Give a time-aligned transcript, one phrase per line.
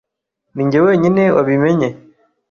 [0.53, 1.89] Ninjye wenyine wabimenye.